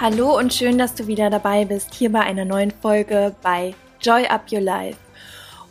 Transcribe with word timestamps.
Hallo 0.00 0.38
und 0.38 0.54
schön, 0.54 0.78
dass 0.78 0.94
du 0.94 1.08
wieder 1.08 1.28
dabei 1.28 1.64
bist, 1.64 1.92
hier 1.92 2.12
bei 2.12 2.20
einer 2.20 2.44
neuen 2.44 2.70
Folge 2.70 3.34
bei 3.42 3.74
Joy 4.00 4.26
Up 4.28 4.42
Your 4.52 4.60
Life. 4.60 4.96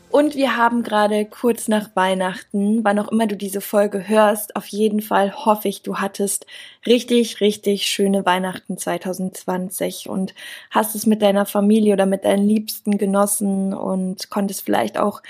Und 0.09 0.35
wir 0.35 0.57
haben 0.57 0.83
gerade 0.83 1.23
kurz 1.23 1.69
nach 1.69 1.95
Weihnachten, 1.95 2.83
wann 2.83 2.99
auch 2.99 3.07
immer 3.07 3.27
du 3.27 3.37
diese 3.37 3.61
Folge 3.61 4.09
hörst, 4.09 4.57
auf 4.57 4.67
jeden 4.67 4.99
Fall 4.99 5.33
hoffe 5.45 5.69
ich, 5.69 5.81
du 5.81 5.99
hattest 5.99 6.45
richtig, 6.85 7.39
richtig 7.39 7.87
schöne 7.87 8.25
Weihnachten 8.25 8.77
2020 8.77 10.09
und 10.09 10.33
hast 10.71 10.93
es 10.93 11.05
mit 11.05 11.21
deiner 11.21 11.45
Familie 11.45 11.93
oder 11.93 12.05
mit 12.05 12.25
deinen 12.25 12.49
Liebsten 12.49 12.97
genossen 12.97 13.73
und 13.73 14.29
konntest 14.29 14.61
vielleicht 14.61 14.97
auch 14.97 15.21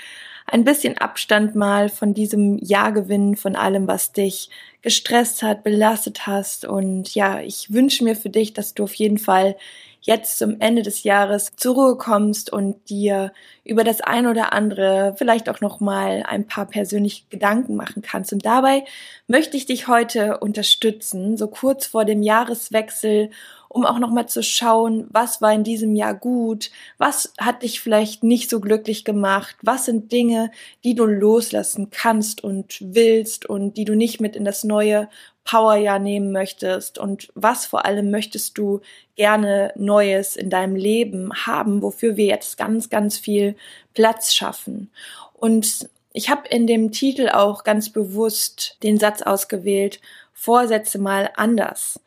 ein 0.50 0.64
bisschen 0.64 0.98
Abstand 0.98 1.54
mal 1.54 1.88
von 1.88 2.14
diesem 2.14 2.58
Jahr 2.58 2.92
gewinnen, 2.92 3.36
von 3.36 3.56
allem, 3.56 3.86
was 3.86 4.12
dich 4.12 4.50
gestresst 4.82 5.42
hat, 5.42 5.62
belastet 5.62 6.26
hast. 6.26 6.64
Und 6.64 7.14
ja, 7.14 7.40
ich 7.40 7.72
wünsche 7.72 8.04
mir 8.04 8.16
für 8.16 8.30
dich, 8.30 8.54
dass 8.54 8.74
du 8.74 8.84
auf 8.84 8.94
jeden 8.94 9.18
Fall 9.18 9.56
jetzt 10.00 10.38
zum 10.38 10.60
Ende 10.60 10.82
des 10.82 11.02
Jahres 11.02 11.50
zur 11.56 11.74
Ruhe 11.74 11.96
kommst 11.96 12.52
und 12.52 12.88
dir 12.88 13.32
über 13.64 13.84
das 13.84 14.00
ein 14.00 14.26
oder 14.26 14.52
andere 14.52 15.14
vielleicht 15.18 15.48
auch 15.48 15.60
noch 15.60 15.80
mal 15.80 16.22
ein 16.26 16.46
paar 16.46 16.66
persönliche 16.66 17.24
Gedanken 17.30 17.76
machen 17.76 18.00
kannst. 18.02 18.32
Und 18.32 18.46
dabei 18.46 18.84
möchte 19.26 19.56
ich 19.56 19.66
dich 19.66 19.88
heute 19.88 20.38
unterstützen, 20.38 21.36
so 21.36 21.48
kurz 21.48 21.86
vor 21.86 22.04
dem 22.04 22.22
Jahreswechsel 22.22 23.30
um 23.68 23.84
auch 23.84 23.98
nochmal 23.98 24.28
zu 24.28 24.42
schauen, 24.42 25.06
was 25.10 25.42
war 25.42 25.52
in 25.52 25.64
diesem 25.64 25.94
Jahr 25.94 26.14
gut, 26.14 26.70
was 26.96 27.32
hat 27.38 27.62
dich 27.62 27.80
vielleicht 27.80 28.24
nicht 28.24 28.50
so 28.50 28.60
glücklich 28.60 29.04
gemacht, 29.04 29.56
was 29.62 29.84
sind 29.84 30.10
Dinge, 30.10 30.50
die 30.84 30.94
du 30.94 31.04
loslassen 31.04 31.90
kannst 31.90 32.42
und 32.42 32.78
willst 32.80 33.46
und 33.46 33.76
die 33.76 33.84
du 33.84 33.94
nicht 33.94 34.20
mit 34.20 34.36
in 34.36 34.44
das 34.44 34.64
neue 34.64 35.08
Powerjahr 35.44 35.98
nehmen 35.98 36.32
möchtest 36.32 36.98
und 36.98 37.28
was 37.34 37.66
vor 37.66 37.84
allem 37.84 38.10
möchtest 38.10 38.58
du 38.58 38.80
gerne 39.16 39.72
Neues 39.76 40.36
in 40.36 40.50
deinem 40.50 40.76
Leben 40.76 41.30
haben, 41.46 41.82
wofür 41.82 42.16
wir 42.16 42.26
jetzt 42.26 42.58
ganz, 42.58 42.90
ganz 42.90 43.18
viel 43.18 43.56
Platz 43.94 44.34
schaffen. 44.34 44.90
Und 45.32 45.88
ich 46.12 46.30
habe 46.30 46.48
in 46.48 46.66
dem 46.66 46.90
Titel 46.92 47.28
auch 47.28 47.64
ganz 47.64 47.90
bewusst 47.90 48.76
den 48.82 48.98
Satz 48.98 49.22
ausgewählt, 49.22 50.00
Vorsätze 50.32 50.98
mal 50.98 51.30
anders 51.36 52.00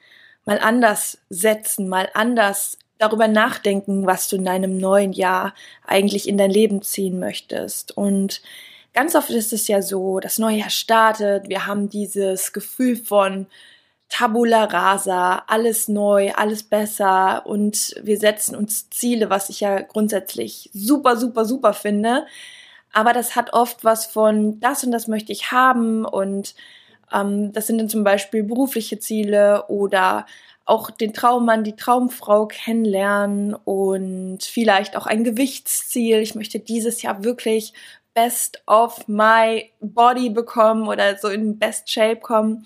mal 0.46 0.60
anders 0.60 1.18
setzen, 1.30 1.88
mal 1.88 2.10
anders 2.14 2.78
darüber 2.98 3.28
nachdenken, 3.28 4.06
was 4.06 4.28
du 4.28 4.36
in 4.36 4.46
deinem 4.46 4.78
neuen 4.78 5.12
Jahr 5.12 5.54
eigentlich 5.86 6.28
in 6.28 6.38
dein 6.38 6.52
Leben 6.52 6.82
ziehen 6.82 7.20
möchtest. 7.20 7.98
Und 7.98 8.42
ganz 8.94 9.16
oft 9.16 9.32
ist 9.32 9.54
es 9.54 9.68
ja 9.68 9.82
so, 9.82 10.20
das 10.20 10.38
neue 10.38 10.58
Jahr 10.58 10.70
startet, 10.70 11.50
wir 11.50 11.66
haben 11.66 11.90
dieses 11.90 12.54
Gefühl 12.54 12.96
von 12.96 13.48
Tabula 14.12 14.66
rasa, 14.66 15.44
alles 15.48 15.88
neu, 15.88 16.34
alles 16.34 16.64
besser 16.64 17.46
und 17.46 17.96
wir 18.04 18.20
setzen 18.20 18.56
uns 18.56 18.90
Ziele, 18.90 19.30
was 19.30 19.50
ich 19.50 19.62
ja 19.62 19.80
grundsätzlich 19.80 20.70
super, 20.74 21.16
super, 21.16 21.46
super 21.46 21.74
finde. 21.74 22.26
Aber 22.92 23.14
das 23.14 23.38
hat 23.38 23.54
oft 23.54 23.86
was 23.86 24.06
von 24.06 24.60
das 24.60 24.84
und 24.84 24.92
das 24.92 25.08
möchte 25.08 25.32
ich 25.32 25.52
haben 25.52 26.04
und 26.06 26.56
das 27.12 27.68
sind 27.68 27.78
dann 27.78 27.90
zum 27.90 28.04
Beispiel 28.04 28.44
berufliche 28.44 29.00
Ziele 29.00 29.66
oder 29.68 30.26
auch 30.66 30.90
den 30.92 31.14
Traummann, 31.14 31.64
die 31.64 31.76
Traumfrau 31.76 32.46
kennenlernen 32.46 33.54
und 33.54 34.44
vielleicht 34.44 34.96
auch 34.96 35.06
ein 35.06 35.24
Gewichtsziel. 35.24 36.20
Ich 36.20 36.36
möchte 36.36 36.60
dieses 36.60 37.02
Jahr 37.02 37.24
wirklich 37.24 37.74
best 38.14 38.62
of 38.68 39.08
my 39.08 39.72
body 39.80 40.30
bekommen 40.30 40.88
oder 40.88 41.18
so 41.18 41.28
in 41.28 41.58
best 41.60 41.90
shape 41.90 42.22
kommen. 42.22 42.66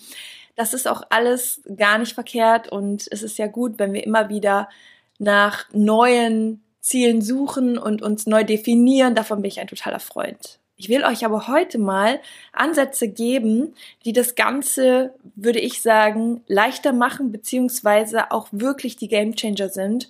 Das 0.55 0.73
ist 0.73 0.87
auch 0.87 1.03
alles 1.09 1.61
gar 1.75 1.97
nicht 1.97 2.13
verkehrt 2.13 2.71
und 2.71 3.07
es 3.11 3.23
ist 3.23 3.37
ja 3.37 3.47
gut, 3.47 3.77
wenn 3.77 3.93
wir 3.93 4.03
immer 4.03 4.29
wieder 4.29 4.69
nach 5.17 5.65
neuen 5.71 6.63
Zielen 6.81 7.21
suchen 7.21 7.77
und 7.77 8.01
uns 8.01 8.27
neu 8.27 8.43
definieren. 8.43 9.15
Davon 9.15 9.41
bin 9.41 9.49
ich 9.49 9.59
ein 9.59 9.67
totaler 9.67 9.99
Freund. 9.99 10.59
Ich 10.77 10.89
will 10.89 11.05
euch 11.05 11.23
aber 11.25 11.47
heute 11.47 11.77
mal 11.77 12.19
Ansätze 12.51 13.07
geben, 13.07 13.75
die 14.03 14.11
das 14.11 14.35
Ganze, 14.35 15.13
würde 15.35 15.59
ich 15.59 15.81
sagen, 15.81 16.43
leichter 16.47 16.91
machen, 16.91 17.31
beziehungsweise 17.31 18.31
auch 18.31 18.47
wirklich 18.51 18.97
die 18.97 19.07
Gamechanger 19.07 19.69
sind. 19.69 20.09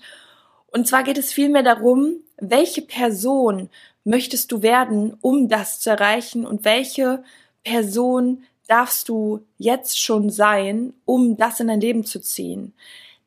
Und 0.67 0.87
zwar 0.87 1.03
geht 1.03 1.19
es 1.19 1.31
vielmehr 1.31 1.63
darum, 1.63 2.15
welche 2.37 2.81
Person 2.81 3.69
möchtest 4.03 4.51
du 4.51 4.61
werden, 4.61 5.15
um 5.21 5.49
das 5.49 5.79
zu 5.79 5.91
erreichen 5.91 6.45
und 6.45 6.65
welche 6.65 7.23
Person 7.63 8.43
darfst 8.67 9.09
du 9.09 9.45
jetzt 9.57 9.99
schon 9.99 10.29
sein, 10.29 10.93
um 11.05 11.37
das 11.37 11.59
in 11.59 11.67
dein 11.67 11.81
Leben 11.81 12.05
zu 12.05 12.19
ziehen. 12.19 12.73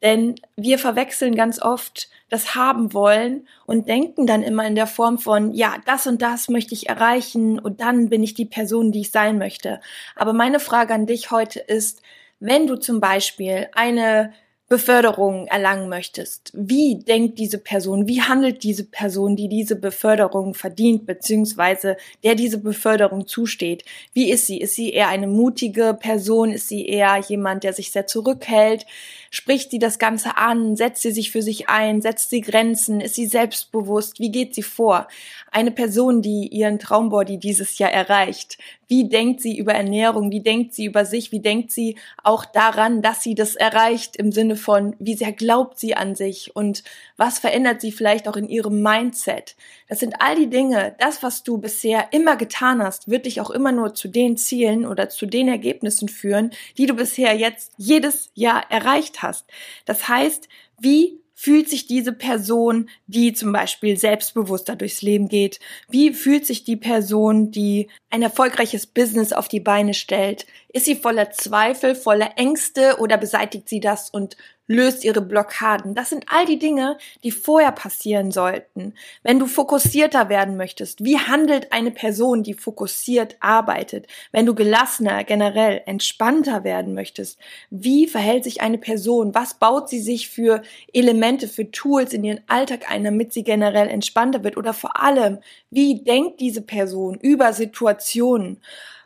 Denn 0.02 0.36
wir 0.56 0.78
verwechseln 0.78 1.34
ganz 1.34 1.60
oft 1.60 2.08
das 2.28 2.54
haben 2.54 2.92
wollen 2.92 3.48
und 3.66 3.88
denken 3.88 4.26
dann 4.26 4.42
immer 4.42 4.66
in 4.66 4.74
der 4.74 4.86
Form 4.86 5.18
von, 5.18 5.52
ja, 5.52 5.76
das 5.86 6.06
und 6.06 6.20
das 6.22 6.48
möchte 6.48 6.74
ich 6.74 6.88
erreichen 6.88 7.58
und 7.58 7.80
dann 7.80 8.08
bin 8.08 8.22
ich 8.22 8.34
die 8.34 8.44
Person, 8.44 8.92
die 8.92 9.00
ich 9.00 9.10
sein 9.10 9.38
möchte. 9.38 9.80
Aber 10.14 10.32
meine 10.32 10.60
Frage 10.60 10.94
an 10.94 11.06
dich 11.06 11.30
heute 11.30 11.60
ist, 11.60 12.02
wenn 12.40 12.66
du 12.66 12.76
zum 12.76 13.00
Beispiel 13.00 13.68
eine 13.72 14.32
Beförderung 14.68 15.46
erlangen 15.46 15.88
möchtest. 15.88 16.50
Wie 16.52 16.96
denkt 16.96 17.38
diese 17.38 17.56
Person? 17.56 18.06
Wie 18.06 18.20
handelt 18.20 18.62
diese 18.62 18.84
Person, 18.84 19.34
die 19.34 19.48
diese 19.48 19.76
Beförderung 19.76 20.52
verdient, 20.52 21.06
beziehungsweise 21.06 21.96
der 22.22 22.34
diese 22.34 22.58
Beförderung 22.58 23.26
zusteht? 23.26 23.82
Wie 24.12 24.30
ist 24.30 24.46
sie? 24.46 24.60
Ist 24.60 24.74
sie 24.74 24.92
eher 24.92 25.08
eine 25.08 25.26
mutige 25.26 25.96
Person? 25.98 26.52
Ist 26.52 26.68
sie 26.68 26.86
eher 26.86 27.16
jemand, 27.16 27.64
der 27.64 27.72
sich 27.72 27.92
sehr 27.92 28.06
zurückhält? 28.06 28.84
Spricht 29.30 29.70
sie 29.70 29.78
das 29.78 29.98
Ganze 29.98 30.36
an? 30.36 30.76
Setzt 30.76 31.00
sie 31.00 31.12
sich 31.12 31.30
für 31.30 31.40
sich 31.40 31.70
ein? 31.70 32.02
Setzt 32.02 32.28
sie 32.28 32.42
Grenzen? 32.42 33.00
Ist 33.00 33.14
sie 33.14 33.26
selbstbewusst? 33.26 34.20
Wie 34.20 34.30
geht 34.30 34.54
sie 34.54 34.62
vor? 34.62 35.08
Eine 35.50 35.70
Person, 35.70 36.20
die 36.20 36.46
ihren 36.46 36.78
Traumbody 36.78 37.38
dieses 37.38 37.78
Jahr 37.78 37.90
erreicht. 37.90 38.58
Wie 38.88 39.08
denkt 39.08 39.42
sie 39.42 39.58
über 39.58 39.74
Ernährung? 39.74 40.30
Wie 40.30 40.40
denkt 40.40 40.72
sie 40.72 40.86
über 40.86 41.04
sich? 41.04 41.30
Wie 41.30 41.40
denkt 41.40 41.70
sie 41.70 41.96
auch 42.24 42.46
daran, 42.46 43.02
dass 43.02 43.22
sie 43.22 43.34
das 43.34 43.54
erreicht 43.54 44.16
im 44.16 44.32
Sinne 44.32 44.56
von, 44.56 44.96
wie 44.98 45.14
sehr 45.14 45.32
glaubt 45.32 45.78
sie 45.78 45.94
an 45.94 46.14
sich 46.14 46.56
und 46.56 46.82
was 47.18 47.38
verändert 47.38 47.82
sie 47.82 47.92
vielleicht 47.92 48.26
auch 48.26 48.36
in 48.36 48.48
ihrem 48.48 48.82
Mindset? 48.82 49.56
Das 49.88 50.00
sind 50.00 50.20
all 50.20 50.36
die 50.36 50.48
Dinge. 50.48 50.96
Das, 50.98 51.22
was 51.22 51.42
du 51.42 51.58
bisher 51.58 52.12
immer 52.12 52.36
getan 52.36 52.82
hast, 52.82 53.08
wird 53.08 53.26
dich 53.26 53.42
auch 53.42 53.50
immer 53.50 53.72
nur 53.72 53.94
zu 53.94 54.08
den 54.08 54.38
Zielen 54.38 54.86
oder 54.86 55.10
zu 55.10 55.26
den 55.26 55.48
Ergebnissen 55.48 56.08
führen, 56.08 56.50
die 56.78 56.86
du 56.86 56.94
bisher 56.94 57.36
jetzt 57.36 57.72
jedes 57.76 58.30
Jahr 58.34 58.70
erreicht 58.70 59.22
hast. 59.22 59.44
Das 59.84 60.08
heißt, 60.08 60.48
wie 60.80 61.20
fühlt 61.40 61.68
sich 61.68 61.86
diese 61.86 62.12
Person, 62.12 62.90
die 63.06 63.32
zum 63.32 63.52
Beispiel 63.52 63.96
selbstbewusster 63.96 64.74
durchs 64.74 65.02
Leben 65.02 65.28
geht? 65.28 65.60
Wie 65.88 66.12
fühlt 66.12 66.44
sich 66.44 66.64
die 66.64 66.74
Person, 66.74 67.52
die 67.52 67.86
ein 68.10 68.22
erfolgreiches 68.22 68.88
Business 68.88 69.32
auf 69.32 69.46
die 69.46 69.60
Beine 69.60 69.94
stellt? 69.94 70.46
Ist 70.70 70.84
sie 70.84 70.96
voller 70.96 71.30
Zweifel, 71.30 71.94
voller 71.94 72.32
Ängste 72.36 72.98
oder 72.98 73.16
beseitigt 73.16 73.68
sie 73.68 73.80
das 73.80 74.10
und 74.10 74.36
löst 74.68 75.02
ihre 75.02 75.22
Blockaden. 75.22 75.94
Das 75.94 76.10
sind 76.10 76.26
all 76.28 76.44
die 76.44 76.58
Dinge, 76.58 76.98
die 77.24 77.30
vorher 77.30 77.72
passieren 77.72 78.30
sollten. 78.30 78.94
Wenn 79.22 79.38
du 79.38 79.46
fokussierter 79.46 80.28
werden 80.28 80.56
möchtest, 80.56 81.02
wie 81.02 81.18
handelt 81.18 81.72
eine 81.72 81.90
Person, 81.90 82.42
die 82.42 82.54
fokussiert 82.54 83.36
arbeitet? 83.40 84.06
Wenn 84.30 84.46
du 84.46 84.54
gelassener, 84.54 85.24
generell 85.24 85.82
entspannter 85.86 86.64
werden 86.64 86.94
möchtest, 86.94 87.38
wie 87.70 88.06
verhält 88.06 88.44
sich 88.44 88.60
eine 88.60 88.78
Person? 88.78 89.34
Was 89.34 89.54
baut 89.54 89.88
sie 89.88 90.00
sich 90.00 90.28
für 90.28 90.62
Elemente, 90.92 91.48
für 91.48 91.70
Tools 91.70 92.12
in 92.12 92.24
ihren 92.24 92.40
Alltag 92.46 92.90
ein, 92.90 93.04
damit 93.04 93.32
sie 93.32 93.42
generell 93.44 93.88
entspannter 93.88 94.44
wird? 94.44 94.58
Oder 94.58 94.74
vor 94.74 95.02
allem, 95.02 95.38
wie 95.70 96.04
denkt 96.04 96.40
diese 96.40 96.60
Person 96.60 97.18
über 97.18 97.54
Situationen? 97.54 98.60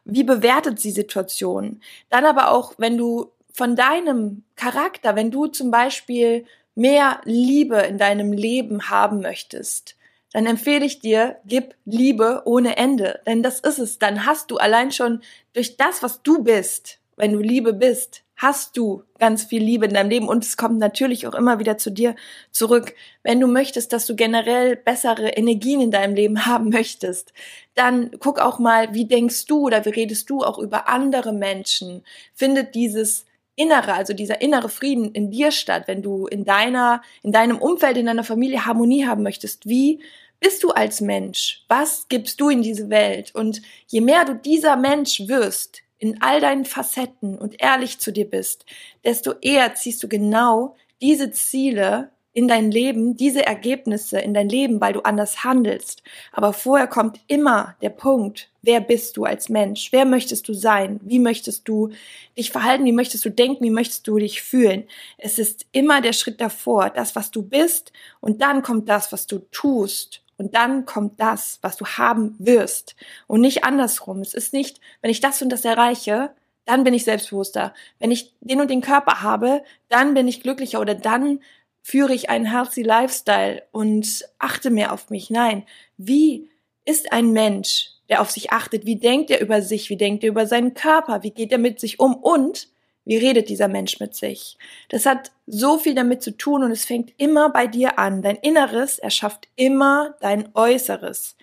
Wie 0.04 0.24
bewertet 0.24 0.80
sie 0.80 0.90
Situationen? 0.90 1.82
Dann 2.10 2.24
aber 2.24 2.50
auch, 2.50 2.74
wenn 2.78 2.96
du 2.96 3.30
von 3.52 3.76
deinem 3.76 4.44
Charakter, 4.56 5.14
wenn 5.14 5.30
du 5.30 5.46
zum 5.46 5.70
Beispiel 5.70 6.46
mehr 6.74 7.20
Liebe 7.24 7.78
in 7.78 7.98
deinem 7.98 8.32
Leben 8.32 8.88
haben 8.88 9.20
möchtest, 9.20 9.96
dann 10.32 10.46
empfehle 10.46 10.86
ich 10.86 11.00
dir, 11.00 11.38
gib 11.44 11.74
Liebe 11.84 12.42
ohne 12.46 12.76
Ende. 12.76 13.20
Denn 13.26 13.42
das 13.42 13.60
ist 13.60 13.78
es. 13.78 13.98
Dann 13.98 14.24
hast 14.24 14.50
du 14.50 14.56
allein 14.56 14.90
schon 14.90 15.20
durch 15.52 15.76
das, 15.76 16.02
was 16.02 16.22
du 16.22 16.42
bist, 16.42 16.98
wenn 17.16 17.32
du 17.32 17.38
Liebe 17.38 17.74
bist, 17.74 18.22
hast 18.42 18.76
du 18.76 19.04
ganz 19.20 19.44
viel 19.44 19.62
Liebe 19.62 19.86
in 19.86 19.94
deinem 19.94 20.10
Leben 20.10 20.28
und 20.28 20.44
es 20.44 20.56
kommt 20.56 20.78
natürlich 20.78 21.28
auch 21.28 21.34
immer 21.34 21.60
wieder 21.60 21.78
zu 21.78 21.90
dir 21.90 22.16
zurück. 22.50 22.94
Wenn 23.22 23.38
du 23.38 23.46
möchtest, 23.46 23.92
dass 23.92 24.04
du 24.04 24.16
generell 24.16 24.74
bessere 24.74 25.28
Energien 25.28 25.80
in 25.80 25.92
deinem 25.92 26.16
Leben 26.16 26.44
haben 26.44 26.70
möchtest, 26.70 27.32
dann 27.76 28.10
guck 28.18 28.40
auch 28.40 28.58
mal, 28.58 28.94
wie 28.94 29.06
denkst 29.06 29.46
du 29.46 29.66
oder 29.66 29.84
wie 29.84 29.90
redest 29.90 30.28
du 30.28 30.42
auch 30.42 30.58
über 30.58 30.88
andere 30.88 31.32
Menschen? 31.32 32.02
Findet 32.34 32.74
dieses 32.74 33.26
innere, 33.54 33.94
also 33.94 34.12
dieser 34.12 34.42
innere 34.42 34.68
Frieden 34.68 35.12
in 35.12 35.30
dir 35.30 35.52
statt, 35.52 35.84
wenn 35.86 36.02
du 36.02 36.26
in 36.26 36.44
deiner, 36.44 37.00
in 37.22 37.30
deinem 37.30 37.58
Umfeld, 37.58 37.96
in 37.96 38.06
deiner 38.06 38.24
Familie 38.24 38.66
Harmonie 38.66 39.06
haben 39.06 39.22
möchtest? 39.22 39.68
Wie 39.68 40.00
bist 40.40 40.64
du 40.64 40.70
als 40.70 41.00
Mensch? 41.00 41.64
Was 41.68 42.08
gibst 42.08 42.40
du 42.40 42.48
in 42.48 42.62
diese 42.62 42.90
Welt? 42.90 43.32
Und 43.36 43.62
je 43.86 44.00
mehr 44.00 44.24
du 44.24 44.34
dieser 44.34 44.76
Mensch 44.76 45.28
wirst, 45.28 45.81
in 46.02 46.20
all 46.20 46.40
deinen 46.40 46.64
Facetten 46.64 47.38
und 47.38 47.62
ehrlich 47.62 48.00
zu 48.00 48.10
dir 48.10 48.28
bist, 48.28 48.66
desto 49.04 49.34
eher 49.40 49.76
ziehst 49.76 50.02
du 50.02 50.08
genau 50.08 50.74
diese 51.00 51.30
Ziele 51.30 52.10
in 52.32 52.48
dein 52.48 52.72
Leben, 52.72 53.16
diese 53.16 53.46
Ergebnisse 53.46 54.18
in 54.18 54.34
dein 54.34 54.48
Leben, 54.48 54.80
weil 54.80 54.94
du 54.94 55.02
anders 55.02 55.44
handelst. 55.44 56.02
Aber 56.32 56.52
vorher 56.54 56.88
kommt 56.88 57.20
immer 57.28 57.76
der 57.82 57.90
Punkt, 57.90 58.50
wer 58.62 58.80
bist 58.80 59.16
du 59.16 59.26
als 59.26 59.48
Mensch? 59.48 59.92
Wer 59.92 60.04
möchtest 60.04 60.48
du 60.48 60.54
sein? 60.54 60.98
Wie 61.04 61.20
möchtest 61.20 61.68
du 61.68 61.90
dich 62.36 62.50
verhalten? 62.50 62.84
Wie 62.84 62.90
möchtest 62.90 63.24
du 63.24 63.30
denken? 63.30 63.62
Wie 63.62 63.70
möchtest 63.70 64.08
du 64.08 64.18
dich 64.18 64.42
fühlen? 64.42 64.88
Es 65.18 65.38
ist 65.38 65.66
immer 65.70 66.00
der 66.00 66.14
Schritt 66.14 66.40
davor, 66.40 66.90
das, 66.90 67.14
was 67.14 67.30
du 67.30 67.42
bist, 67.42 67.92
und 68.18 68.42
dann 68.42 68.62
kommt 68.62 68.88
das, 68.88 69.12
was 69.12 69.28
du 69.28 69.38
tust. 69.52 70.24
Und 70.42 70.56
dann 70.56 70.86
kommt 70.86 71.20
das, 71.20 71.60
was 71.62 71.76
du 71.76 71.86
haben 71.86 72.34
wirst. 72.40 72.96
Und 73.28 73.42
nicht 73.42 73.62
andersrum. 73.62 74.20
Es 74.22 74.34
ist 74.34 74.52
nicht, 74.52 74.80
wenn 75.00 75.10
ich 75.12 75.20
das 75.20 75.40
und 75.40 75.50
das 75.50 75.64
erreiche, 75.64 76.30
dann 76.64 76.82
bin 76.82 76.94
ich 76.94 77.04
selbstbewusster. 77.04 77.72
Wenn 78.00 78.10
ich 78.10 78.34
den 78.40 78.60
und 78.60 78.68
den 78.68 78.80
Körper 78.80 79.22
habe, 79.22 79.62
dann 79.88 80.14
bin 80.14 80.26
ich 80.26 80.42
glücklicher 80.42 80.80
oder 80.80 80.96
dann 80.96 81.38
führe 81.80 82.12
ich 82.12 82.28
einen 82.28 82.46
healthy 82.46 82.82
Lifestyle 82.82 83.62
und 83.70 84.24
achte 84.40 84.70
mehr 84.70 84.92
auf 84.92 85.10
mich. 85.10 85.30
Nein, 85.30 85.64
wie 85.96 86.50
ist 86.84 87.12
ein 87.12 87.30
Mensch, 87.30 87.90
der 88.08 88.20
auf 88.20 88.32
sich 88.32 88.50
achtet? 88.50 88.84
Wie 88.84 88.96
denkt 88.96 89.30
er 89.30 89.40
über 89.40 89.62
sich? 89.62 89.90
Wie 89.90 89.96
denkt 89.96 90.24
er 90.24 90.30
über 90.30 90.48
seinen 90.48 90.74
Körper? 90.74 91.22
Wie 91.22 91.30
geht 91.30 91.52
er 91.52 91.58
mit 91.58 91.78
sich 91.78 92.00
um? 92.00 92.14
Und 92.16 92.66
wie 93.04 93.16
redet 93.16 93.48
dieser 93.48 93.68
Mensch 93.68 93.98
mit 94.00 94.14
sich? 94.14 94.56
Das 94.88 95.06
hat 95.06 95.32
so 95.46 95.78
viel 95.78 95.94
damit 95.94 96.22
zu 96.22 96.36
tun 96.36 96.62
und 96.62 96.70
es 96.70 96.84
fängt 96.84 97.12
immer 97.16 97.50
bei 97.50 97.66
dir 97.66 97.98
an. 97.98 98.22
Dein 98.22 98.36
Inneres 98.36 98.98
erschafft 98.98 99.48
immer 99.56 100.14
dein 100.20 100.48
Äußeres. 100.54 101.36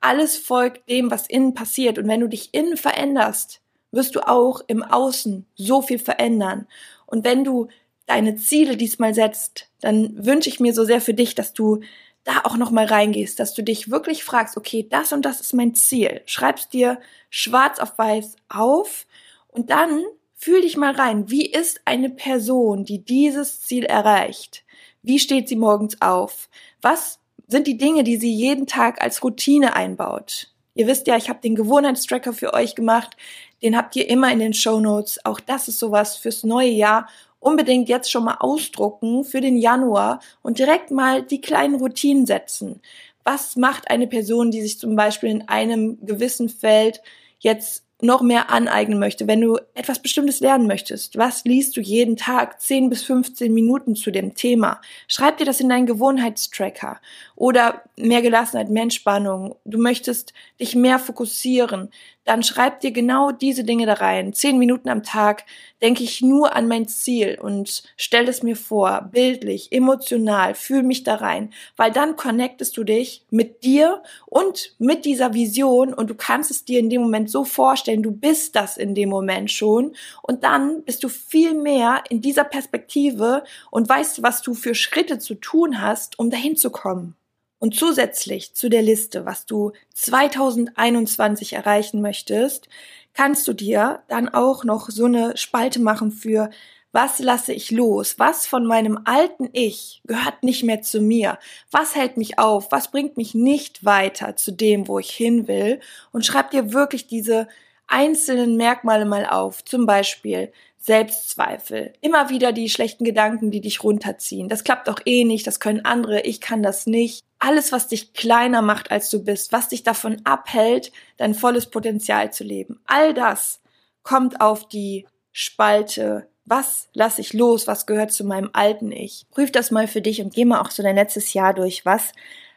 Alles 0.00 0.36
folgt 0.36 0.88
dem, 0.90 1.10
was 1.10 1.26
innen 1.26 1.54
passiert. 1.54 1.98
Und 1.98 2.08
wenn 2.08 2.20
du 2.20 2.28
dich 2.28 2.52
innen 2.52 2.76
veränderst, 2.76 3.60
wirst 3.92 4.16
du 4.16 4.26
auch 4.26 4.60
im 4.66 4.82
Außen 4.82 5.46
so 5.54 5.82
viel 5.82 5.98
verändern. 5.98 6.66
Und 7.06 7.24
wenn 7.24 7.44
du 7.44 7.68
deine 8.06 8.36
Ziele 8.36 8.76
diesmal 8.76 9.14
setzt, 9.14 9.68
dann 9.80 10.26
wünsche 10.26 10.48
ich 10.48 10.60
mir 10.60 10.74
so 10.74 10.84
sehr 10.84 11.00
für 11.00 11.14
dich, 11.14 11.34
dass 11.34 11.54
du 11.54 11.80
da 12.24 12.40
auch 12.44 12.56
noch 12.56 12.70
mal 12.70 12.86
reingehst, 12.86 13.38
dass 13.38 13.54
du 13.54 13.62
dich 13.62 13.90
wirklich 13.90 14.24
fragst, 14.24 14.56
okay, 14.56 14.86
das 14.88 15.12
und 15.12 15.24
das 15.24 15.40
ist 15.40 15.52
mein 15.52 15.74
Ziel. 15.74 16.22
Schreibst 16.26 16.72
dir 16.72 16.98
schwarz 17.30 17.78
auf 17.78 17.96
weiß 17.98 18.36
auf 18.48 19.06
und 19.48 19.70
dann 19.70 20.02
Fühl 20.44 20.60
dich 20.60 20.76
mal 20.76 20.92
rein. 20.92 21.30
Wie 21.30 21.46
ist 21.46 21.80
eine 21.86 22.10
Person, 22.10 22.84
die 22.84 23.02
dieses 23.02 23.62
Ziel 23.62 23.84
erreicht? 23.84 24.62
Wie 25.00 25.18
steht 25.18 25.48
sie 25.48 25.56
morgens 25.56 26.02
auf? 26.02 26.50
Was 26.82 27.18
sind 27.48 27.66
die 27.66 27.78
Dinge, 27.78 28.04
die 28.04 28.18
sie 28.18 28.30
jeden 28.30 28.66
Tag 28.66 29.00
als 29.00 29.24
Routine 29.24 29.74
einbaut? 29.74 30.52
Ihr 30.74 30.86
wisst 30.86 31.06
ja, 31.06 31.16
ich 31.16 31.30
habe 31.30 31.40
den 31.40 31.54
Gewohnheitstracker 31.54 32.34
für 32.34 32.52
euch 32.52 32.74
gemacht. 32.74 33.16
Den 33.62 33.74
habt 33.74 33.96
ihr 33.96 34.06
immer 34.06 34.30
in 34.30 34.38
den 34.38 34.52
Show 34.52 34.80
Notes. 34.80 35.18
Auch 35.24 35.40
das 35.40 35.66
ist 35.68 35.78
sowas 35.78 36.18
fürs 36.18 36.44
neue 36.44 36.68
Jahr. 36.68 37.08
Unbedingt 37.40 37.88
jetzt 37.88 38.10
schon 38.10 38.24
mal 38.24 38.36
ausdrucken 38.40 39.24
für 39.24 39.40
den 39.40 39.56
Januar 39.56 40.20
und 40.42 40.58
direkt 40.58 40.90
mal 40.90 41.22
die 41.22 41.40
kleinen 41.40 41.76
Routinen 41.76 42.26
setzen. 42.26 42.82
Was 43.22 43.56
macht 43.56 43.88
eine 43.88 44.08
Person, 44.08 44.50
die 44.50 44.60
sich 44.60 44.78
zum 44.78 44.94
Beispiel 44.94 45.30
in 45.30 45.48
einem 45.48 46.04
gewissen 46.04 46.50
Feld 46.50 47.00
jetzt 47.38 47.83
noch 48.02 48.22
mehr 48.22 48.50
aneignen 48.50 48.98
möchte, 48.98 49.26
wenn 49.26 49.40
du 49.40 49.58
etwas 49.74 50.00
Bestimmtes 50.00 50.40
lernen 50.40 50.66
möchtest, 50.66 51.16
was 51.16 51.44
liest 51.44 51.76
du 51.76 51.80
jeden 51.80 52.16
Tag 52.16 52.60
10 52.60 52.90
bis 52.90 53.02
15 53.04 53.52
Minuten 53.52 53.94
zu 53.94 54.10
dem 54.10 54.34
Thema? 54.34 54.80
Schreib 55.08 55.38
dir 55.38 55.46
das 55.46 55.60
in 55.60 55.68
deinen 55.68 55.86
Gewohnheitstracker 55.86 57.00
oder 57.36 57.82
mehr 57.96 58.22
Gelassenheit, 58.22 58.68
mehr 58.68 58.84
Entspannung. 58.84 59.56
Du 59.64 59.78
möchtest 59.78 60.34
dich 60.60 60.74
mehr 60.74 60.98
fokussieren 60.98 61.90
dann 62.24 62.42
schreib 62.42 62.80
dir 62.80 62.90
genau 62.90 63.30
diese 63.30 63.64
Dinge 63.64 63.86
da 63.86 63.94
rein. 63.94 64.32
Zehn 64.32 64.58
Minuten 64.58 64.88
am 64.88 65.02
Tag 65.02 65.44
denke 65.82 66.02
ich 66.02 66.22
nur 66.22 66.56
an 66.56 66.68
mein 66.68 66.88
Ziel 66.88 67.38
und 67.40 67.82
stell 67.96 68.28
es 68.28 68.42
mir 68.42 68.56
vor, 68.56 69.08
bildlich, 69.12 69.72
emotional, 69.72 70.54
fühl 70.54 70.82
mich 70.82 71.04
da 71.04 71.16
rein, 71.16 71.52
weil 71.76 71.90
dann 71.90 72.16
connectest 72.16 72.76
du 72.76 72.84
dich 72.84 73.24
mit 73.30 73.64
dir 73.64 74.02
und 74.26 74.74
mit 74.78 75.04
dieser 75.04 75.34
Vision 75.34 75.92
und 75.92 76.08
du 76.08 76.14
kannst 76.14 76.50
es 76.50 76.64
dir 76.64 76.78
in 76.78 76.90
dem 76.90 77.02
Moment 77.02 77.30
so 77.30 77.44
vorstellen, 77.44 78.02
du 78.02 78.12
bist 78.12 78.56
das 78.56 78.76
in 78.76 78.94
dem 78.94 79.10
Moment 79.10 79.50
schon 79.50 79.94
und 80.22 80.44
dann 80.44 80.82
bist 80.84 81.04
du 81.04 81.08
viel 81.08 81.54
mehr 81.54 82.02
in 82.08 82.20
dieser 82.20 82.44
Perspektive 82.44 83.44
und 83.70 83.88
weißt, 83.88 84.22
was 84.22 84.42
du 84.42 84.54
für 84.54 84.74
Schritte 84.74 85.18
zu 85.18 85.34
tun 85.34 85.80
hast, 85.82 86.18
um 86.18 86.30
dahin 86.30 86.56
zu 86.56 86.70
kommen. 86.70 87.16
Und 87.64 87.74
zusätzlich 87.74 88.52
zu 88.52 88.68
der 88.68 88.82
Liste, 88.82 89.24
was 89.24 89.46
du 89.46 89.72
2021 89.94 91.54
erreichen 91.54 92.02
möchtest, 92.02 92.68
kannst 93.14 93.48
du 93.48 93.54
dir 93.54 94.02
dann 94.08 94.28
auch 94.28 94.64
noch 94.64 94.90
so 94.90 95.06
eine 95.06 95.34
Spalte 95.38 95.80
machen 95.80 96.10
für 96.12 96.50
was 96.92 97.20
lasse 97.20 97.54
ich 97.54 97.70
los? 97.70 98.18
Was 98.18 98.46
von 98.46 98.66
meinem 98.66 98.98
alten 99.06 99.48
Ich 99.54 100.02
gehört 100.04 100.42
nicht 100.42 100.62
mehr 100.62 100.82
zu 100.82 101.00
mir? 101.00 101.38
Was 101.70 101.94
hält 101.94 102.18
mich 102.18 102.38
auf? 102.38 102.70
Was 102.70 102.90
bringt 102.90 103.16
mich 103.16 103.34
nicht 103.34 103.82
weiter 103.82 104.36
zu 104.36 104.52
dem, 104.52 104.86
wo 104.86 104.98
ich 104.98 105.12
hin 105.12 105.48
will? 105.48 105.80
Und 106.12 106.26
schreib 106.26 106.50
dir 106.50 106.74
wirklich 106.74 107.06
diese 107.06 107.48
einzelnen 107.86 108.56
Merkmale 108.56 109.04
mal 109.04 109.26
auf. 109.26 109.64
Zum 109.64 109.86
Beispiel 109.86 110.52
Selbstzweifel, 110.78 111.94
immer 112.02 112.28
wieder 112.28 112.52
die 112.52 112.68
schlechten 112.68 113.04
Gedanken, 113.04 113.50
die 113.50 113.62
dich 113.62 113.82
runterziehen. 113.82 114.50
Das 114.50 114.64
klappt 114.64 114.86
doch 114.86 115.00
eh 115.06 115.24
nicht, 115.24 115.46
das 115.46 115.58
können 115.58 115.84
andere, 115.86 116.20
ich 116.20 116.42
kann 116.42 116.62
das 116.62 116.86
nicht. 116.86 117.24
Alles, 117.38 117.72
was 117.72 117.88
dich 117.88 118.12
kleiner 118.12 118.60
macht, 118.60 118.90
als 118.90 119.08
du 119.08 119.24
bist, 119.24 119.52
was 119.52 119.70
dich 119.70 119.82
davon 119.82 120.20
abhält, 120.24 120.92
dein 121.16 121.34
volles 121.34 121.70
Potenzial 121.70 122.34
zu 122.34 122.44
leben. 122.44 122.80
All 122.84 123.14
das 123.14 123.62
kommt 124.02 124.42
auf 124.42 124.68
die 124.68 125.06
Spalte. 125.32 126.28
Was 126.44 126.88
lasse 126.92 127.22
ich 127.22 127.32
los? 127.32 127.66
Was 127.66 127.86
gehört 127.86 128.12
zu 128.12 128.24
meinem 128.24 128.50
alten 128.52 128.92
Ich? 128.92 129.24
Prüf 129.30 129.50
das 129.50 129.70
mal 129.70 129.88
für 129.88 130.02
dich 130.02 130.20
und 130.20 130.34
geh 130.34 130.44
mal 130.44 130.60
auch 130.60 130.70
so 130.70 130.82
dein 130.82 130.96
letztes 130.96 131.32
Jahr 131.32 131.54
durch. 131.54 131.86
Was 131.86 132.12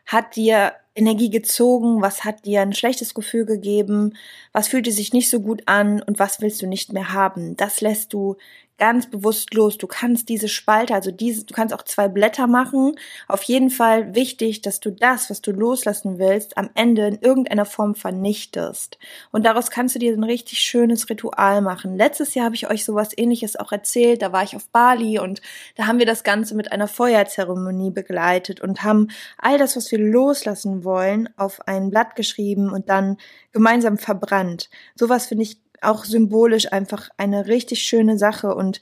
hat 0.06 0.36
dir 0.36 0.74
Energie 0.98 1.30
gezogen? 1.30 2.02
Was 2.02 2.24
hat 2.26 2.46
dir 2.46 2.62
ein 2.62 2.74
schlechtes 2.74 3.14
Gefühl 3.14 3.46
gegeben? 3.46 4.16
Was 4.54 4.68
fühlte 4.68 4.92
sich 4.92 5.14
nicht 5.14 5.30
so 5.30 5.40
gut 5.42 5.64
an? 5.68 6.02
Und 6.02 6.20
was 6.20 6.42
willst 6.42 6.62
du 6.62 6.68
nicht 6.68 6.94
mehr 6.94 7.14
haben? 7.14 7.56
Das 7.58 7.82
lässt 7.82 8.14
du 8.14 8.36
ganz 8.78 9.10
bewusst 9.10 9.54
los. 9.54 9.78
Du 9.78 9.88
kannst 9.88 10.30
diese 10.30 10.48
Spalte, 10.48 10.94
also 10.94 11.12
diese, 11.12 11.46
du 11.46 11.54
kannst 11.54 11.74
auch 11.74 11.84
zwei 11.84 12.08
Blätter 12.08 12.48
machen. 12.48 12.96
Auf 13.28 13.44
jeden 13.44 13.70
Fall 13.70 14.14
wichtig, 14.16 14.62
dass 14.62 14.80
du 14.80 14.92
das, 14.92 15.30
was 15.30 15.42
du 15.42 15.52
loslassen 15.52 16.20
willst, 16.20 16.58
am 16.58 16.70
Ende 16.76 17.08
in 17.08 17.20
irgendeiner 17.20 17.66
Form 17.66 17.96
vernichtest. 17.96 18.98
Und 19.32 19.46
daraus 19.46 19.72
kannst 19.72 19.96
du 19.96 20.00
dir 20.00 20.14
ein 20.14 20.24
richtig 20.24 20.60
schönes 20.60 21.10
Ritual 21.10 21.62
machen. 21.62 21.98
Letztes 21.98 22.34
Jahr 22.34 22.46
habe 22.46 22.56
ich 22.56 22.70
euch 22.70 22.86
sowas 22.86 23.10
ähnliches 23.16 23.56
auch 23.56 23.72
erzählt. 23.72 24.22
Da 24.22 24.32
war 24.32 24.44
ich 24.44 24.56
auf 24.56 24.68
Bali 24.70 25.20
und 25.20 25.42
da 25.76 25.88
haben 25.88 26.00
wir 26.00 26.06
das 26.06 26.24
Ganze 26.24 26.56
mit 26.56 26.72
einer 26.72 26.88
Feuerzeremonie 26.88 27.92
begleitet 27.92 28.62
und 28.62 28.84
haben 28.84 29.10
all 29.38 29.58
das, 29.58 29.76
was 29.76 29.92
wir 29.92 30.00
loslassen 30.00 30.84
wollen, 30.84 31.30
auf 31.38 31.68
ein 31.68 31.90
Blatt 31.90 32.16
geschrieben 32.16 32.72
und 32.72 32.90
dann 32.90 33.18
gemeinsam 33.52 33.98
verbrannt. 33.98 34.70
Sowas 34.96 35.26
finde 35.26 35.44
ich 35.44 35.67
auch 35.82 36.06
symbolisch 36.06 36.72
einfach 36.72 37.10
eine 37.18 37.48
richtig 37.48 37.84
schöne 37.84 38.18
Sache 38.18 38.56
und 38.56 38.82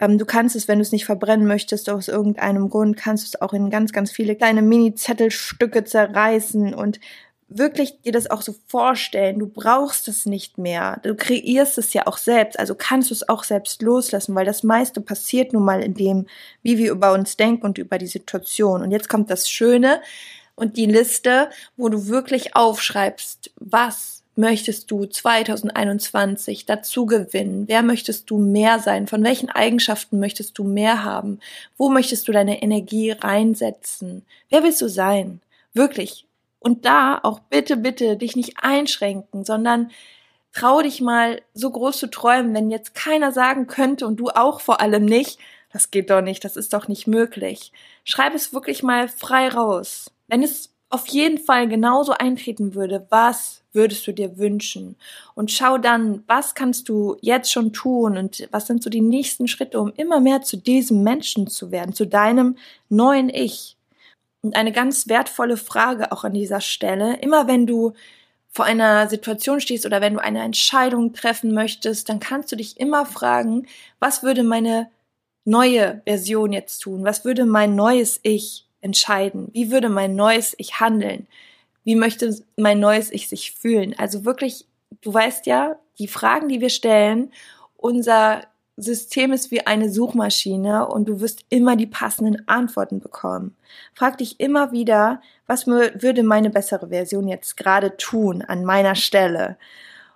ähm, 0.00 0.18
du 0.18 0.24
kannst 0.24 0.56
es, 0.56 0.68
wenn 0.68 0.78
du 0.78 0.82
es 0.82 0.92
nicht 0.92 1.04
verbrennen 1.04 1.46
möchtest, 1.46 1.90
aus 1.90 2.08
irgendeinem 2.08 2.70
Grund, 2.70 2.96
kannst 2.96 3.24
du 3.24 3.28
es 3.28 3.42
auch 3.42 3.52
in 3.52 3.70
ganz, 3.70 3.92
ganz 3.92 4.10
viele 4.10 4.34
kleine 4.36 4.62
Mini-Zettelstücke 4.62 5.84
zerreißen 5.84 6.74
und 6.74 6.98
wirklich 7.48 8.00
dir 8.00 8.12
das 8.12 8.30
auch 8.30 8.42
so 8.42 8.54
vorstellen. 8.66 9.38
Du 9.38 9.46
brauchst 9.46 10.08
es 10.08 10.26
nicht 10.26 10.58
mehr. 10.58 11.00
Du 11.02 11.14
kreierst 11.14 11.78
es 11.78 11.92
ja 11.92 12.06
auch 12.06 12.16
selbst. 12.16 12.58
Also 12.58 12.74
kannst 12.74 13.10
du 13.10 13.14
es 13.14 13.28
auch 13.28 13.44
selbst 13.44 13.82
loslassen, 13.82 14.34
weil 14.34 14.46
das 14.46 14.62
meiste 14.62 15.00
passiert 15.00 15.52
nun 15.52 15.64
mal 15.64 15.82
in 15.82 15.94
dem, 15.94 16.26
wie 16.62 16.78
wir 16.78 16.90
über 16.90 17.12
uns 17.12 17.36
denken 17.36 17.66
und 17.66 17.78
über 17.78 17.98
die 17.98 18.06
Situation. 18.06 18.82
Und 18.82 18.90
jetzt 18.90 19.08
kommt 19.08 19.30
das 19.30 19.48
Schöne 19.48 20.00
und 20.54 20.76
die 20.76 20.86
Liste, 20.86 21.50
wo 21.76 21.88
du 21.88 22.08
wirklich 22.08 22.56
aufschreibst, 22.56 23.52
was 23.56 24.21
möchtest 24.34 24.90
du 24.90 25.06
2021 25.06 26.66
dazu 26.66 27.06
gewinnen? 27.06 27.64
Wer 27.68 27.82
möchtest 27.82 28.30
du 28.30 28.38
mehr 28.38 28.78
sein? 28.78 29.06
Von 29.06 29.22
welchen 29.24 29.50
Eigenschaften 29.50 30.18
möchtest 30.18 30.58
du 30.58 30.64
mehr 30.64 31.04
haben? 31.04 31.40
Wo 31.76 31.88
möchtest 31.88 32.28
du 32.28 32.32
deine 32.32 32.62
Energie 32.62 33.10
reinsetzen? 33.10 34.24
Wer 34.48 34.62
willst 34.62 34.80
du 34.80 34.88
sein? 34.88 35.40
Wirklich. 35.74 36.26
Und 36.58 36.84
da 36.84 37.18
auch 37.22 37.40
bitte, 37.40 37.76
bitte 37.76 38.16
dich 38.16 38.36
nicht 38.36 38.58
einschränken, 38.62 39.44
sondern 39.44 39.90
trau 40.52 40.82
dich 40.82 41.00
mal 41.00 41.42
so 41.54 41.70
groß 41.70 41.98
zu 41.98 42.06
träumen, 42.08 42.54
wenn 42.54 42.70
jetzt 42.70 42.94
keiner 42.94 43.32
sagen 43.32 43.66
könnte 43.66 44.06
und 44.06 44.16
du 44.16 44.28
auch 44.28 44.60
vor 44.60 44.80
allem 44.80 45.04
nicht, 45.04 45.38
das 45.72 45.90
geht 45.90 46.10
doch 46.10 46.20
nicht, 46.20 46.44
das 46.44 46.56
ist 46.56 46.72
doch 46.72 46.86
nicht 46.86 47.06
möglich. 47.06 47.72
Schreib 48.04 48.34
es 48.34 48.52
wirklich 48.52 48.82
mal 48.82 49.08
frei 49.08 49.48
raus. 49.48 50.10
Wenn 50.28 50.42
es 50.42 50.71
auf 50.92 51.06
jeden 51.08 51.38
Fall 51.38 51.68
genauso 51.68 52.12
eintreten 52.12 52.74
würde, 52.74 53.06
was 53.08 53.62
würdest 53.72 54.06
du 54.06 54.12
dir 54.12 54.36
wünschen? 54.36 54.96
Und 55.34 55.50
schau 55.50 55.78
dann, 55.78 56.22
was 56.26 56.54
kannst 56.54 56.88
du 56.90 57.16
jetzt 57.22 57.50
schon 57.50 57.72
tun 57.72 58.18
und 58.18 58.46
was 58.50 58.66
sind 58.66 58.82
so 58.82 58.90
die 58.90 59.00
nächsten 59.00 59.48
Schritte, 59.48 59.80
um 59.80 59.90
immer 59.96 60.20
mehr 60.20 60.42
zu 60.42 60.58
diesem 60.58 61.02
Menschen 61.02 61.46
zu 61.46 61.70
werden, 61.70 61.94
zu 61.94 62.06
deinem 62.06 62.58
neuen 62.90 63.30
Ich. 63.30 63.78
Und 64.42 64.54
eine 64.54 64.70
ganz 64.70 65.08
wertvolle 65.08 65.56
Frage 65.56 66.12
auch 66.12 66.24
an 66.24 66.34
dieser 66.34 66.60
Stelle, 66.60 67.16
immer 67.20 67.46
wenn 67.46 67.66
du 67.66 67.94
vor 68.50 68.66
einer 68.66 69.08
Situation 69.08 69.62
stehst 69.62 69.86
oder 69.86 70.02
wenn 70.02 70.14
du 70.14 70.20
eine 70.20 70.42
Entscheidung 70.42 71.14
treffen 71.14 71.54
möchtest, 71.54 72.10
dann 72.10 72.20
kannst 72.20 72.52
du 72.52 72.56
dich 72.56 72.78
immer 72.78 73.06
fragen, 73.06 73.66
was 73.98 74.22
würde 74.22 74.42
meine 74.42 74.90
neue 75.46 76.02
Version 76.04 76.52
jetzt 76.52 76.80
tun? 76.80 77.02
Was 77.02 77.24
würde 77.24 77.46
mein 77.46 77.76
neues 77.76 78.20
Ich 78.22 78.66
entscheiden? 78.82 79.48
Wie 79.52 79.70
würde 79.70 79.88
mein 79.88 80.14
neues 80.14 80.54
Ich 80.58 80.80
handeln? 80.80 81.26
Wie 81.84 81.96
möchte 81.96 82.36
mein 82.56 82.78
neues 82.78 83.10
Ich 83.10 83.28
sich 83.28 83.52
fühlen? 83.52 83.94
Also 83.98 84.24
wirklich, 84.24 84.66
du 85.00 85.12
weißt 85.12 85.46
ja, 85.46 85.76
die 85.98 86.08
Fragen, 86.08 86.48
die 86.48 86.60
wir 86.60 86.70
stellen, 86.70 87.32
unser 87.76 88.42
System 88.76 89.32
ist 89.32 89.50
wie 89.50 89.66
eine 89.66 89.90
Suchmaschine 89.90 90.86
und 90.86 91.06
du 91.08 91.20
wirst 91.20 91.44
immer 91.50 91.76
die 91.76 91.86
passenden 91.86 92.46
Antworten 92.48 93.00
bekommen. 93.00 93.56
Frag 93.94 94.18
dich 94.18 94.40
immer 94.40 94.72
wieder, 94.72 95.20
was 95.46 95.66
würde 95.66 96.22
meine 96.22 96.50
bessere 96.50 96.88
Version 96.88 97.28
jetzt 97.28 97.56
gerade 97.56 97.96
tun 97.96 98.42
an 98.42 98.64
meiner 98.64 98.94
Stelle? 98.94 99.56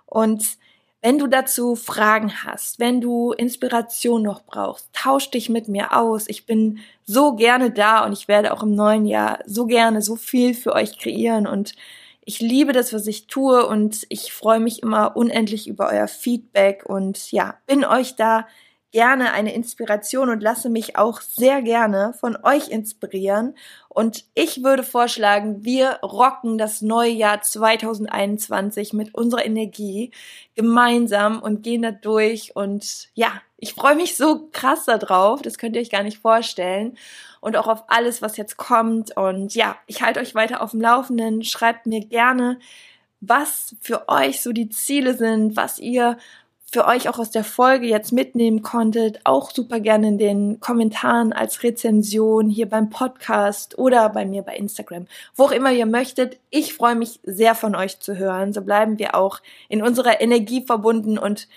Und 0.05 0.57
wenn 1.01 1.19
du 1.19 1.27
dazu 1.27 1.75
Fragen 1.75 2.43
hast, 2.43 2.79
wenn 2.79 3.01
du 3.01 3.31
Inspiration 3.31 4.23
noch 4.23 4.43
brauchst, 4.43 4.89
tausch 4.93 5.29
dich 5.29 5.49
mit 5.49 5.67
mir 5.67 5.95
aus. 5.95 6.25
Ich 6.27 6.45
bin 6.45 6.79
so 7.05 7.35
gerne 7.35 7.71
da 7.71 8.03
und 8.03 8.13
ich 8.13 8.27
werde 8.27 8.53
auch 8.53 8.63
im 8.63 8.75
neuen 8.75 9.05
Jahr 9.05 9.39
so 9.45 9.65
gerne 9.67 10.01
so 10.01 10.15
viel 10.15 10.53
für 10.53 10.73
euch 10.73 10.97
kreieren 10.97 11.47
und 11.47 11.75
ich 12.25 12.41
liebe 12.41 12.73
das, 12.73 12.91
was 12.91 13.07
ich 13.07 13.27
tue 13.27 13.65
und 13.65 14.05
ich 14.09 14.33
freue 14.33 14.59
mich 14.59 14.83
immer 14.83 15.15
unendlich 15.15 15.65
über 15.65 15.87
euer 15.89 16.09
Feedback 16.09 16.83
und 16.85 17.31
ja, 17.31 17.55
bin 17.67 17.85
euch 17.85 18.17
da 18.17 18.45
gerne 18.97 19.31
eine 19.31 19.53
Inspiration 19.53 20.31
und 20.31 20.41
lasse 20.41 20.71
mich 20.71 20.97
auch 20.97 21.21
sehr 21.21 21.61
gerne 21.61 22.15
von 22.19 22.35
euch 22.41 22.69
inspirieren. 22.69 23.53
Und 23.89 24.25
ich 24.33 24.63
würde 24.63 24.81
vorschlagen, 24.81 25.63
wir 25.63 25.99
rocken 26.01 26.57
das 26.57 26.81
neue 26.81 27.11
Jahr 27.11 27.43
2021 27.43 28.93
mit 28.93 29.13
unserer 29.13 29.45
Energie 29.45 30.09
gemeinsam 30.55 31.43
und 31.43 31.61
gehen 31.61 31.83
da 31.83 31.91
durch. 31.91 32.55
Und 32.55 33.09
ja, 33.13 33.39
ich 33.57 33.75
freue 33.75 33.95
mich 33.95 34.17
so 34.17 34.49
krass 34.51 34.85
darauf. 34.85 35.43
Das 35.43 35.59
könnt 35.59 35.75
ihr 35.75 35.83
euch 35.83 35.91
gar 35.91 36.01
nicht 36.01 36.17
vorstellen. 36.17 36.97
Und 37.39 37.55
auch 37.55 37.67
auf 37.67 37.83
alles, 37.89 38.23
was 38.23 38.35
jetzt 38.35 38.57
kommt. 38.57 39.15
Und 39.15 39.53
ja, 39.53 39.75
ich 39.85 40.01
halte 40.01 40.21
euch 40.21 40.33
weiter 40.33 40.63
auf 40.63 40.71
dem 40.71 40.81
Laufenden. 40.81 41.43
Schreibt 41.43 41.85
mir 41.85 41.99
gerne, 41.99 42.57
was 43.21 43.75
für 43.79 44.09
euch 44.09 44.41
so 44.41 44.53
die 44.53 44.69
Ziele 44.69 45.13
sind, 45.13 45.55
was 45.55 45.77
ihr 45.77 46.17
für 46.69 46.85
euch 46.85 47.07
auch 47.07 47.17
aus 47.17 47.31
der 47.31 47.45
Folge 47.45 47.87
jetzt 47.87 48.11
mitnehmen 48.11 48.61
konntet, 48.61 49.21
auch 49.23 49.51
super 49.51 49.79
gerne 49.79 50.09
in 50.09 50.17
den 50.17 50.59
Kommentaren 50.59 51.31
als 51.31 51.63
Rezension 51.63 52.49
hier 52.49 52.67
beim 52.67 52.89
Podcast 52.89 53.77
oder 53.77 54.09
bei 54.09 54.25
mir 54.25 54.41
bei 54.41 54.55
Instagram, 54.55 55.07
wo 55.35 55.45
auch 55.45 55.51
immer 55.51 55.71
ihr 55.71 55.85
möchtet. 55.85 56.37
Ich 56.49 56.73
freue 56.73 56.95
mich 56.95 57.21
sehr 57.23 57.55
von 57.55 57.73
euch 57.73 57.99
zu 57.99 58.17
hören. 58.17 58.51
So 58.51 58.61
bleiben 58.61 58.99
wir 58.99 59.15
auch 59.15 59.39
in 59.69 59.81
unserer 59.81 60.19
Energie 60.19 60.65
verbunden 60.65 61.17
und 61.17 61.47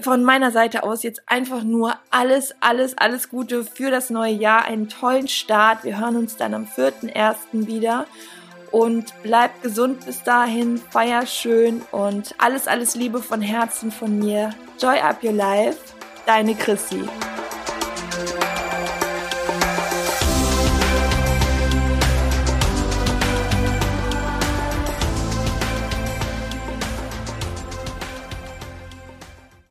von 0.00 0.22
meiner 0.22 0.52
Seite 0.52 0.84
aus 0.84 1.02
jetzt 1.02 1.22
einfach 1.26 1.64
nur 1.64 1.94
alles, 2.10 2.54
alles, 2.60 2.96
alles 2.96 3.30
Gute 3.30 3.64
für 3.64 3.90
das 3.90 4.10
neue 4.10 4.34
Jahr, 4.34 4.64
einen 4.64 4.88
tollen 4.88 5.26
Start. 5.26 5.82
Wir 5.82 5.98
hören 5.98 6.16
uns 6.16 6.36
dann 6.36 6.54
am 6.54 6.64
4.1. 6.64 7.66
wieder 7.66 8.06
und 8.70 9.12
bleib 9.22 9.62
gesund 9.62 10.06
bis 10.06 10.22
dahin, 10.22 10.78
feier 10.90 11.26
schön 11.26 11.82
und 11.90 12.34
alles, 12.38 12.68
alles 12.68 12.94
Liebe 12.94 13.20
von 13.20 13.40
Herzen 13.40 13.90
von 13.90 14.18
mir. 14.18 14.50
Joy 14.80 14.98
up 15.00 15.22
your 15.22 15.32
life, 15.32 15.78
deine 16.26 16.54
Chrissy. 16.54 17.02